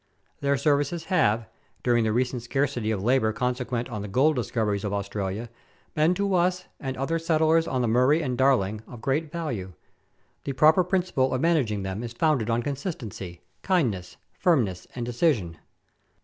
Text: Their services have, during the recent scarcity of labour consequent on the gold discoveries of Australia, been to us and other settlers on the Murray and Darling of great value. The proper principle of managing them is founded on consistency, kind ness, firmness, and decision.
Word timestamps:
Their 0.39 0.57
services 0.57 1.05
have, 1.13 1.47
during 1.83 2.03
the 2.05 2.11
recent 2.11 2.41
scarcity 2.41 2.89
of 2.89 3.03
labour 3.03 3.31
consequent 3.33 3.87
on 3.89 4.01
the 4.01 4.07
gold 4.07 4.35
discoveries 4.35 4.83
of 4.83 4.91
Australia, 4.91 5.47
been 5.93 6.15
to 6.15 6.33
us 6.33 6.65
and 6.79 6.97
other 6.97 7.19
settlers 7.19 7.67
on 7.67 7.83
the 7.83 7.87
Murray 7.87 8.23
and 8.23 8.35
Darling 8.35 8.81
of 8.87 8.99
great 8.99 9.31
value. 9.31 9.73
The 10.43 10.53
proper 10.53 10.83
principle 10.83 11.35
of 11.35 11.41
managing 11.41 11.83
them 11.83 12.01
is 12.01 12.13
founded 12.13 12.49
on 12.49 12.63
consistency, 12.63 13.41
kind 13.61 13.91
ness, 13.91 14.17
firmness, 14.33 14.87
and 14.95 15.05
decision. 15.05 15.59